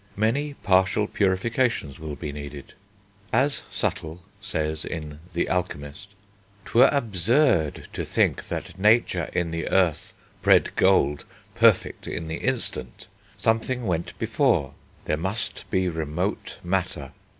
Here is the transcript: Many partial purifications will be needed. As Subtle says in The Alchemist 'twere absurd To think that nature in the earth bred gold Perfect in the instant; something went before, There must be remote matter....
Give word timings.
Many 0.17 0.55
partial 0.55 1.05
purifications 1.05 1.99
will 1.99 2.15
be 2.15 2.31
needed. 2.31 2.73
As 3.31 3.61
Subtle 3.69 4.23
says 4.39 4.83
in 4.83 5.19
The 5.33 5.47
Alchemist 5.47 6.07
'twere 6.65 6.89
absurd 6.91 7.87
To 7.93 8.03
think 8.03 8.47
that 8.47 8.79
nature 8.79 9.29
in 9.31 9.51
the 9.51 9.67
earth 9.69 10.15
bred 10.41 10.75
gold 10.75 11.25
Perfect 11.53 12.07
in 12.07 12.27
the 12.29 12.37
instant; 12.37 13.09
something 13.37 13.85
went 13.85 14.17
before, 14.17 14.73
There 15.05 15.17
must 15.17 15.69
be 15.69 15.87
remote 15.87 16.57
matter.... 16.63 17.11